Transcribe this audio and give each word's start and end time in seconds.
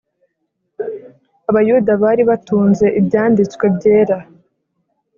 Abayuda 1.49 1.91
bari 2.03 2.23
batunze 2.29 2.85
Ibyanditswe 2.99 3.63
Byera 3.75 4.17